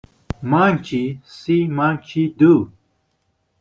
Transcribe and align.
Monkey 0.41 1.21
see 1.23 1.67
Monkey 1.67 2.29
do. 2.29 2.71